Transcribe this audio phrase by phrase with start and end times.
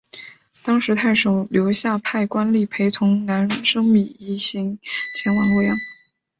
[0.63, 4.79] 当时太守刘夏派官吏陪同难升米一行
[5.13, 5.77] 前往洛阳。